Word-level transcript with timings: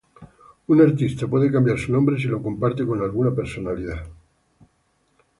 Un 0.65 0.79
artista 0.81 1.27
puede 1.27 1.51
cambiar 1.51 1.77
su 1.77 1.91
nombre 1.91 2.17
si 2.17 2.23
lo 2.27 2.41
comparte 2.41 2.83
con 2.87 3.01
alguna 3.03 3.35
personalidad. 3.35 4.07